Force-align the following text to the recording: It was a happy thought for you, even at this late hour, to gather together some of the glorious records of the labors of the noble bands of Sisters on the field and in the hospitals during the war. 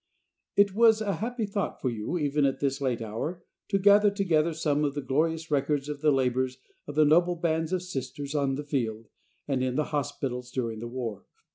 It 0.55 0.73
was 0.73 0.99
a 0.99 1.17
happy 1.17 1.45
thought 1.45 1.79
for 1.79 1.91
you, 1.91 2.17
even 2.17 2.43
at 2.43 2.59
this 2.59 2.81
late 2.81 3.03
hour, 3.03 3.43
to 3.67 3.77
gather 3.77 4.09
together 4.09 4.51
some 4.51 4.83
of 4.83 4.95
the 4.95 5.01
glorious 5.03 5.51
records 5.51 5.87
of 5.87 6.01
the 6.01 6.09
labors 6.09 6.57
of 6.87 6.95
the 6.95 7.05
noble 7.05 7.35
bands 7.35 7.71
of 7.71 7.83
Sisters 7.83 8.33
on 8.33 8.55
the 8.55 8.63
field 8.65 9.09
and 9.47 9.63
in 9.63 9.75
the 9.75 9.83
hospitals 9.93 10.49
during 10.49 10.79
the 10.79 10.87
war. 10.87 11.25